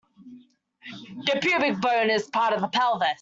[1.25, 3.09] The pubic bone is part of the pelvis.